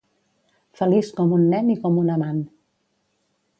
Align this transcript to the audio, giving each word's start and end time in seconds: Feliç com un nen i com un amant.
Feliç 0.79 1.11
com 1.19 1.35
un 1.37 1.45
nen 1.53 1.71
i 1.75 1.77
com 1.85 2.01
un 2.07 2.11
amant. 2.17 2.43